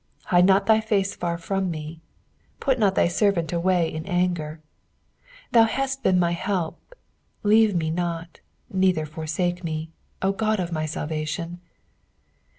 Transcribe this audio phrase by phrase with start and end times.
[0.31, 2.01] 9 Hide not thy face far from me;
[2.59, 4.59] put not thy servant away in anger:
[5.51, 6.95] thou hast been my help;
[7.43, 9.91] leave me not, neither forsake me,
[10.23, 11.61] O God of my salvation.